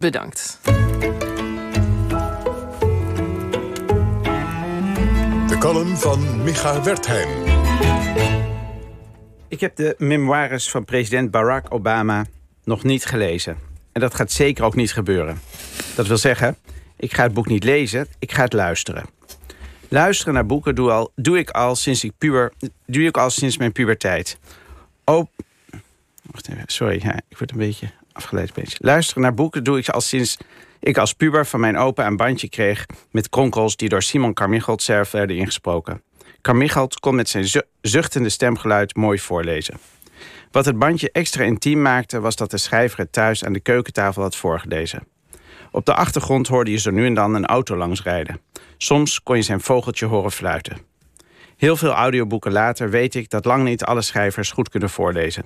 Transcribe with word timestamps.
Bedankt. 0.00 0.58
De 5.48 5.56
column 5.58 5.96
van 5.96 6.42
Micha 6.42 6.82
Wertheim. 6.82 7.28
Ik 9.48 9.60
heb 9.60 9.76
de 9.76 9.94
memoires 9.98 10.70
van 10.70 10.84
president 10.84 11.30
Barack 11.30 11.74
Obama 11.74 12.26
nog 12.64 12.82
niet 12.82 13.04
gelezen. 13.04 13.56
En 13.92 14.00
dat 14.00 14.14
gaat 14.14 14.30
zeker 14.30 14.64
ook 14.64 14.74
niet 14.74 14.92
gebeuren. 14.92 15.40
Dat 15.96 16.06
wil 16.06 16.18
zeggen, 16.18 16.56
ik 16.96 17.14
ga 17.14 17.22
het 17.22 17.34
boek 17.34 17.46
niet 17.46 17.64
lezen, 17.64 18.06
ik 18.18 18.32
ga 18.32 18.42
het 18.42 18.52
luisteren. 18.52 19.06
Luisteren 19.88 20.34
naar 20.34 20.46
boeken 20.46 20.74
doe, 20.74 20.90
al, 20.90 21.12
doe, 21.14 21.38
ik, 21.38 21.50
al 21.50 21.76
sinds 21.76 22.04
ik 22.04 22.12
puber, 22.18 22.52
doe 22.86 23.04
ik 23.04 23.16
al 23.16 23.30
sinds 23.30 23.56
mijn 23.56 23.72
puberteit. 23.72 24.38
Oh, 25.04 25.26
wacht 26.22 26.48
even, 26.48 26.64
sorry, 26.66 27.00
ja, 27.02 27.20
ik 27.28 27.38
word 27.38 27.50
een 27.50 27.58
beetje 27.58 27.90
Beetje. 28.54 28.76
Luisteren 28.80 29.22
naar 29.22 29.34
boeken 29.34 29.64
doe 29.64 29.78
ik 29.78 29.88
al 29.88 30.00
sinds 30.00 30.36
ik 30.80 30.98
als 30.98 31.12
puber 31.12 31.46
van 31.46 31.60
mijn 31.60 31.76
opa 31.76 32.06
een 32.06 32.16
bandje 32.16 32.48
kreeg... 32.48 32.86
met 33.10 33.28
kronkels 33.28 33.76
die 33.76 33.88
door 33.88 34.02
Simon 34.02 34.34
Carmichaelt 34.34 34.82
zelf 34.82 35.10
werden 35.10 35.36
ingesproken. 35.36 36.02
Carmichaelt 36.40 37.00
kon 37.00 37.14
met 37.14 37.28
zijn 37.28 37.64
zuchtende 37.80 38.28
stemgeluid 38.28 38.96
mooi 38.96 39.18
voorlezen. 39.18 39.78
Wat 40.50 40.64
het 40.64 40.78
bandje 40.78 41.12
extra 41.12 41.44
intiem 41.44 41.82
maakte... 41.82 42.20
was 42.20 42.36
dat 42.36 42.50
de 42.50 42.58
schrijver 42.58 42.98
het 42.98 43.12
thuis 43.12 43.44
aan 43.44 43.52
de 43.52 43.60
keukentafel 43.60 44.22
had 44.22 44.36
voorgelezen. 44.36 45.06
Op 45.70 45.84
de 45.84 45.94
achtergrond 45.94 46.48
hoorde 46.48 46.70
je 46.70 46.78
zo 46.78 46.90
nu 46.90 47.06
en 47.06 47.14
dan 47.14 47.34
een 47.34 47.46
auto 47.46 47.76
langsrijden. 47.76 48.40
Soms 48.76 49.22
kon 49.22 49.36
je 49.36 49.42
zijn 49.42 49.60
vogeltje 49.60 50.06
horen 50.06 50.32
fluiten. 50.32 50.89
Heel 51.60 51.76
veel 51.76 51.92
audioboeken 51.92 52.52
later 52.52 52.90
weet 52.90 53.14
ik 53.14 53.30
dat 53.30 53.44
lang 53.44 53.64
niet 53.64 53.84
alle 53.84 54.02
schrijvers 54.02 54.50
goed 54.50 54.68
kunnen 54.68 54.90
voorlezen. 54.90 55.44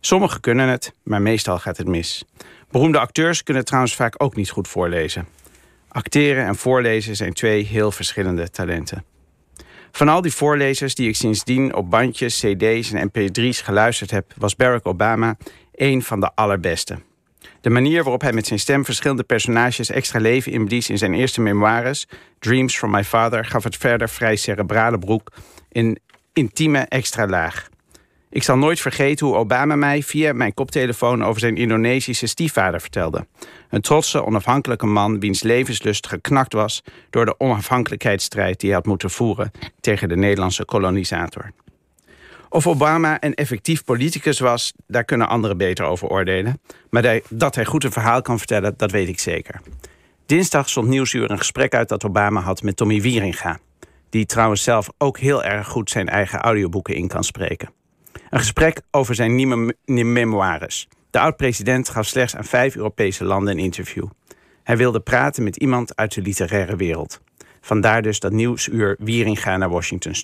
Sommigen 0.00 0.40
kunnen 0.40 0.68
het, 0.68 0.92
maar 1.02 1.22
meestal 1.22 1.58
gaat 1.58 1.76
het 1.76 1.88
mis. 1.88 2.24
Beroemde 2.70 2.98
acteurs 2.98 3.42
kunnen 3.42 3.64
trouwens 3.64 3.94
vaak 3.94 4.14
ook 4.22 4.36
niet 4.36 4.50
goed 4.50 4.68
voorlezen. 4.68 5.26
Acteren 5.88 6.46
en 6.46 6.56
voorlezen 6.56 7.16
zijn 7.16 7.32
twee 7.32 7.64
heel 7.64 7.90
verschillende 7.90 8.50
talenten. 8.50 9.04
Van 9.90 10.08
al 10.08 10.20
die 10.20 10.32
voorlezers 10.32 10.94
die 10.94 11.08
ik 11.08 11.16
sindsdien 11.16 11.74
op 11.74 11.90
bandjes, 11.90 12.38
cd's 12.38 12.92
en 12.92 13.10
mp3's 13.10 13.60
geluisterd 13.60 14.10
heb... 14.10 14.32
was 14.36 14.56
Barack 14.56 14.86
Obama 14.86 15.36
een 15.74 16.02
van 16.02 16.20
de 16.20 16.30
allerbeste. 16.34 16.98
De 17.60 17.70
manier 17.70 18.02
waarop 18.02 18.20
hij 18.20 18.32
met 18.32 18.46
zijn 18.46 18.58
stem 18.58 18.84
verschillende 18.84 19.22
personages 19.22 19.90
extra 19.90 20.20
leven 20.20 20.52
inblies 20.52 20.90
in 20.90 20.98
zijn 20.98 21.14
eerste 21.14 21.40
memoires, 21.40 22.06
Dreams 22.38 22.76
from 22.76 22.90
My 22.90 23.04
Father, 23.04 23.44
gaf 23.44 23.64
het 23.64 23.76
verder 23.76 24.08
vrij 24.08 24.36
cerebrale 24.36 24.98
broek 24.98 25.32
in 25.72 25.98
intieme 26.32 26.78
extra 26.78 27.26
laag. 27.26 27.68
Ik 28.30 28.42
zal 28.42 28.56
nooit 28.56 28.80
vergeten 28.80 29.26
hoe 29.26 29.36
Obama 29.36 29.76
mij 29.76 30.02
via 30.02 30.32
mijn 30.32 30.54
koptelefoon 30.54 31.24
over 31.24 31.40
zijn 31.40 31.56
Indonesische 31.56 32.26
stiefvader 32.26 32.80
vertelde. 32.80 33.26
Een 33.70 33.80
trotse, 33.80 34.24
onafhankelijke 34.24 34.86
man 34.86 35.20
wiens 35.20 35.42
levenslust 35.42 36.06
geknakt 36.06 36.52
was 36.52 36.82
door 37.10 37.24
de 37.24 37.40
onafhankelijkheidsstrijd 37.40 38.60
die 38.60 38.68
hij 38.68 38.78
had 38.78 38.86
moeten 38.86 39.10
voeren 39.10 39.50
tegen 39.80 40.08
de 40.08 40.16
Nederlandse 40.16 40.64
kolonisator. 40.64 41.52
Of 42.54 42.66
Obama 42.66 43.16
een 43.20 43.34
effectief 43.34 43.84
politicus 43.84 44.38
was, 44.38 44.72
daar 44.86 45.04
kunnen 45.04 45.28
anderen 45.28 45.56
beter 45.56 45.84
over 45.84 46.08
oordelen. 46.08 46.60
Maar 46.90 47.20
dat 47.28 47.54
hij 47.54 47.64
goed 47.64 47.84
een 47.84 47.92
verhaal 47.92 48.22
kan 48.22 48.38
vertellen, 48.38 48.74
dat 48.76 48.90
weet 48.90 49.08
ik 49.08 49.18
zeker. 49.18 49.60
Dinsdag 50.26 50.68
stond 50.68 50.88
Nieuwsuur 50.88 51.30
een 51.30 51.38
gesprek 51.38 51.74
uit 51.74 51.88
dat 51.88 52.04
Obama 52.04 52.40
had 52.40 52.62
met 52.62 52.76
Tommy 52.76 53.00
Wieringa. 53.00 53.58
Die 54.10 54.26
trouwens 54.26 54.62
zelf 54.62 54.88
ook 54.98 55.18
heel 55.18 55.44
erg 55.44 55.68
goed 55.68 55.90
zijn 55.90 56.08
eigen 56.08 56.38
audioboeken 56.38 56.94
in 56.94 57.08
kan 57.08 57.24
spreken. 57.24 57.70
Een 58.30 58.38
gesprek 58.38 58.80
over 58.90 59.14
zijn 59.14 59.34
nieuwe 59.34 59.74
memoires. 59.84 60.88
De 61.10 61.18
oud-president 61.20 61.88
gaf 61.88 62.06
slechts 62.06 62.36
aan 62.36 62.44
vijf 62.44 62.76
Europese 62.76 63.24
landen 63.24 63.58
een 63.58 63.64
interview. 63.64 64.06
Hij 64.62 64.76
wilde 64.76 65.00
praten 65.00 65.42
met 65.42 65.56
iemand 65.56 65.96
uit 65.96 66.14
de 66.14 66.22
literaire 66.22 66.76
wereld. 66.76 67.20
Vandaar 67.60 68.02
dus 68.02 68.20
dat 68.20 68.32
Nieuwsuur 68.32 68.96
Wieringa 68.98 69.56
naar 69.56 69.70
Washington 69.70 70.14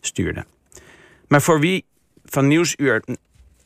stuurde. 0.00 0.44
Maar 1.28 1.42
voor 1.42 1.60
wie 1.60 1.84
van 2.24 2.46
Nieuwsuur 2.46 3.02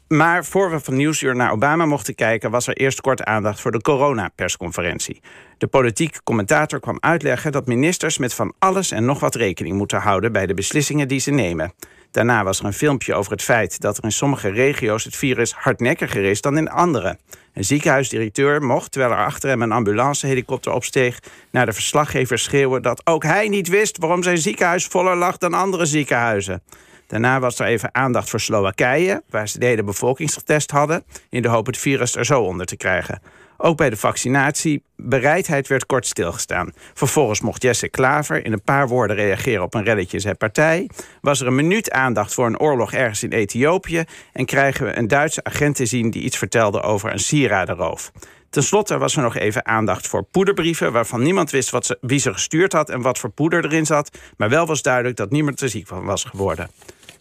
maar 0.09 0.45
voor 0.45 0.71
we 0.71 0.81
van 0.81 0.97
Nieuwsuur 0.97 1.37
naar 1.37 1.53
Obama 1.53 1.87
mochten 1.87 2.15
kijken, 2.15 2.51
was 2.51 2.67
er 2.67 2.77
eerst 2.77 3.01
kort 3.01 3.25
aandacht 3.25 3.61
voor 3.61 3.71
de 3.71 3.81
coronapersconferentie. 3.81 5.21
De 5.59 5.67
politiek 5.67 6.19
commentator 6.25 6.81
kwam 6.81 6.97
uitleggen 7.01 7.53
dat 7.53 7.67
ministers 7.67 8.19
met 8.19 8.35
van 8.35 8.55
alles 8.59 8.91
en 8.91 9.05
nog 9.05 9.21
wat 9.21 9.35
rekening 9.35 9.77
moeten 9.77 10.01
houden 10.01 10.33
bij 10.33 10.47
de 10.47 10.55
beslissingen 10.55 11.09
die 11.09 11.21
ze 11.21 11.31
nemen. 11.31 11.73
Daarna 12.11 12.45
was 12.45 12.59
er 12.59 12.65
een 12.65 12.73
filmpje 12.73 13.15
over 13.15 13.33
het 13.33 13.43
feit 13.43 13.81
dat 13.81 13.99
er 13.99 14.05
in 14.05 14.13
sommige 14.13 14.49
regio's 14.49 15.05
het 15.05 15.17
virus 15.17 15.53
hardnekkiger 15.53 16.25
is 16.25 16.41
dan 16.41 16.57
in 16.57 16.71
andere. 16.71 17.19
Een 17.55 17.65
ziekenhuisdirecteur 17.65 18.63
mocht, 18.63 18.93
terwijl 18.93 19.13
er 19.13 19.25
achter 19.25 19.49
hem 19.49 19.63
een 19.63 19.73
ambulancehelikopter 19.73 20.73
opsteeg, 20.73 21.19
naar 21.51 21.67
de 21.67 21.73
verslaggever 21.73 22.39
schreeuwen 22.39 22.83
dat 22.83 23.07
ook 23.07 23.23
hij 23.23 23.49
niet 23.49 23.69
wist 23.69 23.99
waarom 23.99 24.23
zijn 24.23 24.39
ziekenhuis 24.39 24.87
voller 24.87 25.17
lag 25.17 25.39
dan 25.39 25.55
andere 25.55 25.87
ziekenhuizen. 25.87 26.63
Daarna 27.09 27.41
was 27.41 27.59
er 27.59 27.67
even 27.67 27.95
aandacht 27.95 28.31
voor 28.31 28.41
Slowakije, 28.41 29.23
waar 29.31 29.49
ze 29.49 29.59
de 29.59 29.67
hele 29.67 29.83
bevolkingsgetest 29.83 30.71
hadden, 30.71 31.05
in 31.31 31.43
de 31.43 31.49
hoop 31.49 31.67
het 31.67 31.79
virus 31.79 32.17
er 32.17 32.25
zo 32.25 32.41
onder 32.41 32.67
te 32.67 32.77
krijgen. 32.77 33.21
Ook 33.57 33.77
bij 33.77 33.91
de 33.91 33.97
vaccinatiebereidheid 33.97 35.69
werd 35.69 35.87
kort 35.87 36.07
stilgestaan. 36.07 36.73
Vervolgens 36.95 37.41
mocht 37.41 37.63
Jesse 37.63 37.89
Klaver 37.89 38.45
in 38.45 38.53
een 38.53 38.63
paar 38.63 38.89
woorden 38.89 39.17
reageren 39.17 39.63
op 39.63 39.75
een 39.75 39.85
reddetje 39.85 40.19
zijn 40.19 40.37
partij. 40.37 40.91
Was 41.21 41.41
er 41.41 41.47
een 41.47 41.55
minuut 41.55 41.91
aandacht 41.91 42.35
voor 42.35 42.47
een 42.47 42.59
oorlog 42.59 42.93
ergens 42.93 43.23
in 43.23 43.33
Ethiopië. 43.33 44.05
En 44.33 44.45
krijgen 44.45 44.87
we 44.87 44.97
een 44.97 45.09
Duitse 45.09 45.45
agent 45.45 45.77
te 45.77 45.87
zien 45.87 46.11
die 46.11 46.23
iets 46.23 46.39
vertelde 46.39 46.81
over 46.81 47.13
een 47.13 47.19
sieradenroof. 47.19 48.13
Ten 48.51 48.63
slotte 48.63 48.99
was 48.99 49.17
er 49.17 49.23
nog 49.23 49.37
even 49.37 49.67
aandacht 49.67 50.07
voor 50.07 50.23
poederbrieven... 50.23 50.93
waarvan 50.93 51.23
niemand 51.23 51.51
wist 51.51 51.71
wat 51.71 51.97
wie 52.01 52.19
ze 52.19 52.33
gestuurd 52.33 52.73
had 52.73 52.91
en 52.91 53.03
wat 53.03 53.19
voor 53.19 53.31
poeder 53.31 53.65
erin 53.65 53.87
zat... 53.87 54.19
maar 54.37 54.49
wel 54.49 54.67
was 54.67 54.83
duidelijk 54.83 55.17
dat 55.17 55.31
niemand 55.31 55.61
er 55.61 55.69
ziek 55.69 55.87
van 55.87 56.05
was 56.05 56.25
geworden. 56.25 56.71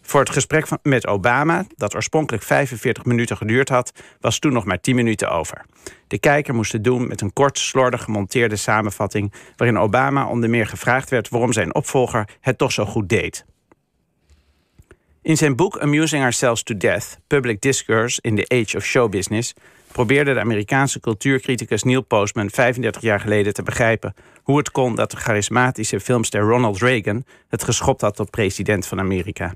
Voor 0.08 0.20
het 0.20 0.30
gesprek 0.30 0.66
met 0.82 1.06
Obama, 1.06 1.66
dat 1.76 1.94
oorspronkelijk 1.94 2.44
45 2.44 3.04
minuten 3.04 3.36
geduurd 3.36 3.68
had, 3.68 3.92
was 4.20 4.38
toen 4.38 4.52
nog 4.52 4.64
maar 4.64 4.80
10 4.80 4.94
minuten 4.94 5.30
over. 5.30 5.64
De 6.06 6.18
kijker 6.18 6.54
moest 6.54 6.72
het 6.72 6.84
doen 6.84 7.08
met 7.08 7.20
een 7.20 7.32
kort, 7.32 7.58
slordig 7.58 8.02
gemonteerde 8.02 8.56
samenvatting, 8.56 9.32
waarin 9.56 9.78
Obama 9.78 10.28
onder 10.28 10.50
meer 10.50 10.66
gevraagd 10.66 11.10
werd 11.10 11.28
waarom 11.28 11.52
zijn 11.52 11.74
opvolger 11.74 12.28
het 12.40 12.58
toch 12.58 12.72
zo 12.72 12.84
goed 12.84 13.08
deed. 13.08 13.44
In 15.22 15.36
zijn 15.36 15.56
boek 15.56 15.78
Amusing 15.78 16.22
Ourselves 16.22 16.62
to 16.62 16.76
Death: 16.76 17.18
Public 17.26 17.60
Discourse 17.60 18.18
in 18.22 18.36
the 18.36 18.62
Age 18.62 18.76
of 18.76 18.84
Show 18.84 19.10
Business 19.10 19.54
probeerde 19.92 20.34
de 20.34 20.40
Amerikaanse 20.40 21.00
cultuurcriticus 21.00 21.82
Neil 21.82 22.02
Postman 22.02 22.50
35 22.50 23.02
jaar 23.02 23.20
geleden 23.20 23.54
te 23.54 23.62
begrijpen 23.62 24.14
hoe 24.42 24.58
het 24.58 24.70
kon 24.70 24.94
dat 24.94 25.10
de 25.10 25.16
charismatische 25.16 26.00
filmster 26.00 26.40
Ronald 26.40 26.78
Reagan 26.78 27.24
het 27.48 27.64
geschopt 27.64 28.00
had 28.00 28.16
tot 28.16 28.30
president 28.30 28.86
van 28.86 28.98
Amerika. 28.98 29.54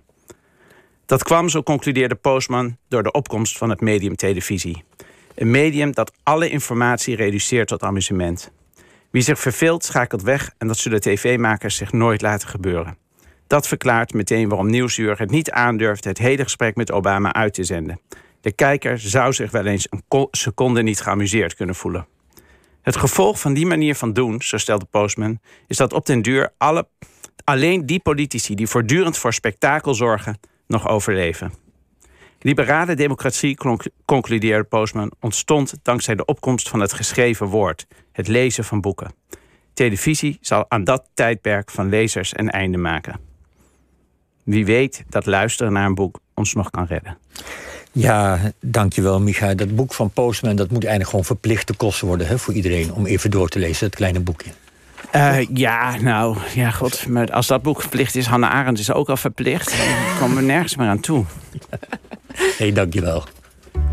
Dat 1.07 1.23
kwam, 1.23 1.49
zo 1.49 1.63
concludeerde 1.63 2.15
Postman, 2.15 2.77
door 2.89 3.03
de 3.03 3.13
opkomst 3.13 3.59
van 3.59 3.71
het 3.71 3.81
medium 3.81 4.17
televisie. 4.17 4.85
Een 5.35 5.51
medium 5.51 5.93
dat 5.93 6.13
alle 6.23 6.51
informatie 6.51 7.17
reduceert 7.17 7.69
tot 7.69 7.83
amusement. 7.83 8.53
Wie 9.11 9.23
zich 9.23 9.39
verveelt, 9.39 9.85
schakelt 9.85 10.23
weg 10.23 10.51
en 10.59 10.67
dat 10.67 10.79
zullen 10.79 11.01
tv-makers 11.01 11.77
zich 11.77 11.93
nooit 11.93 12.23
laten 12.23 12.49
gebeuren. 12.49 12.97
Dat 13.47 13.69
verklaart 13.69 14.15
meteen 14.15 14.49
waarom 14.49 14.71
Nieuwsuur 14.71 15.19
het 15.19 15.31
niet 15.31 15.51
aandurft 15.51 16.05
het 16.05 16.19
hele 16.19 16.43
gesprek 16.43 16.77
met 16.77 16.93
Obama 16.93 17.33
uit 17.33 17.55
te 17.55 17.65
zenden. 17.65 18.01
De 18.41 18.53
kijker 18.53 18.99
zou 18.99 19.33
zich 19.33 19.51
wel 19.51 19.67
eens 19.67 19.87
een 19.91 20.29
seconde 20.31 20.83
niet 20.83 21.01
geamuseerd 21.01 21.55
kunnen 21.55 21.75
voelen. 21.75 22.07
Het 22.83 22.97
gevolg 22.97 23.41
van 23.41 23.55
die 23.55 23.67
manier 23.67 23.95
van 23.95 24.13
doen, 24.13 24.41
zo 24.43 24.57
stelde 24.57 24.85
Postman, 24.85 25.41
is 25.67 25.77
dat 25.77 25.93
op 25.93 26.07
den 26.07 26.23
duur 26.23 26.53
alle, 26.59 26.89
alleen 27.45 27.87
die 27.87 28.01
politici 28.01 28.55
die 28.55 28.67
voortdurend 28.67 29.19
voor 29.19 29.33
spektakel 29.33 29.95
zorgen, 29.95 30.41
nog 30.67 30.89
overleven. 30.89 31.53
Liberale 32.41 32.95
democratie, 32.95 33.59
concludeerde 34.05 34.65
Postman, 34.65 35.13
ontstond 35.21 35.75
dankzij 35.83 36.15
de 36.15 36.25
opkomst 36.25 36.69
van 36.69 36.81
het 36.81 36.93
geschreven 36.93 37.47
woord, 37.47 37.87
het 38.13 38.29
lezen 38.29 38.65
van 38.65 38.81
boeken. 38.81 39.15
Televisie 39.75 40.39
zal 40.41 40.65
aan 40.69 40.85
dat 40.85 41.09
tijdperk 41.15 41.71
van 41.71 41.89
lezers 41.89 42.39
een 42.39 42.51
einde 42.51 42.79
maken. 42.79 43.21
Wie 44.43 44.65
weet 44.65 45.05
dat 45.09 45.27
luisteren 45.27 45.73
naar 45.73 45.87
een 45.87 45.95
boek 45.95 46.21
ons 46.35 46.55
nog 46.55 46.71
kan 46.71 46.85
redden. 46.85 47.19
Ja, 47.93 48.53
dankjewel 48.61 49.21
Micha. 49.21 49.55
Dat 49.55 49.75
boek 49.75 49.95
van 49.95 50.11
Postman 50.11 50.57
dat 50.57 50.71
moet 50.71 50.83
eigenlijk 50.83 51.11
gewoon 51.11 51.25
verplichte 51.25 51.75
kosten 51.75 52.07
worden 52.07 52.27
hè, 52.27 52.39
voor 52.39 52.55
iedereen 52.55 52.93
om 52.93 53.07
even 53.07 53.31
door 53.31 53.49
te 53.49 53.59
lezen, 53.59 53.89
dat 53.89 53.97
kleine 53.97 54.21
boekje. 54.21 54.51
Uh, 55.17 55.47
ja, 55.55 55.97
nou, 56.01 56.37
ja, 56.55 56.71
god. 56.71 57.07
Maar 57.09 57.33
als 57.33 57.47
dat 57.47 57.63
boek 57.63 57.81
verplicht 57.81 58.15
is, 58.15 58.27
Hannah 58.27 58.51
Arendt 58.51 58.81
is 58.81 58.93
ook 58.93 59.09
al 59.09 59.17
verplicht. 59.17 59.71
Dan 59.71 60.19
komen 60.19 60.37
we 60.37 60.43
nergens 60.43 60.77
meer 60.77 60.89
aan 60.89 61.01
toe. 61.01 61.25
Hé, 62.33 62.53
hey, 62.57 62.73
dankjewel. 62.73 63.25